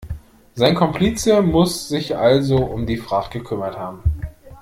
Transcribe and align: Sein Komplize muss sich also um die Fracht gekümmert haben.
Sein 0.55 0.73
Komplize 0.73 1.43
muss 1.43 1.87
sich 1.89 2.17
also 2.17 2.57
um 2.57 2.87
die 2.87 2.97
Fracht 2.97 3.29
gekümmert 3.29 3.77
haben. 3.77 4.01